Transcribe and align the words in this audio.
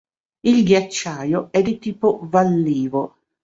Il 0.47 0.63
ghiacciaio 0.65 1.49
è 1.51 1.61
di 1.61 1.77
tipo 1.77 2.21
vallivo. 2.23 3.15